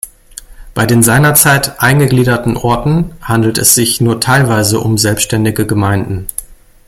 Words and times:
Bei 0.73 0.87
den 0.87 1.03
seinerzeit 1.03 1.79
eingegliederten 1.79 2.57
Orten 2.57 3.13
handelt 3.21 3.59
es 3.59 3.75
sich 3.75 4.01
nur 4.01 4.19
teilweise 4.19 4.79
um 4.79 4.97
selbständige 4.97 5.67
Gemeinden. 5.67 6.25